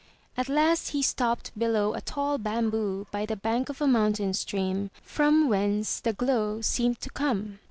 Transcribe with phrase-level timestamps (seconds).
[0.35, 4.89] At last he stopped below a tall bamboo by the bank of a mountain stream,
[5.03, 7.59] from whence the glow seemed to come.